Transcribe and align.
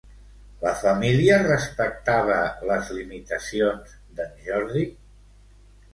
La 0.61 0.71
família 0.83 1.35
respectava 1.41 2.39
les 2.71 2.91
limitacions 3.01 3.95
d'en 4.21 4.35
Jordi? 4.49 4.87